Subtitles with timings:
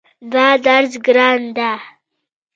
[0.33, 1.71] دا درس ګران ده